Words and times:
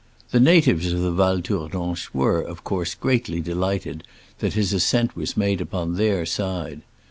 The 0.31 0.39
natives 0.39 0.91
of 0.93 1.15
Val 1.15 1.41
Tournanche 1.43 2.09
were, 2.11 2.41
of 2.41 2.63
course, 2.63 2.95
greatly 2.95 3.39
delighted 3.39 4.03
that 4.39 4.53
his 4.53 4.73
ascent 4.73 5.15
was 5.15 5.37
made 5.37 5.61
upon 5.61 5.93
their 5.93 6.25
side. 6.25 6.81